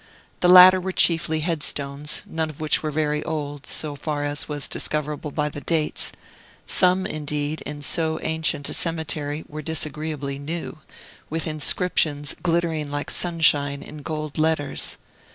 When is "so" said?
3.67-3.95, 7.83-8.19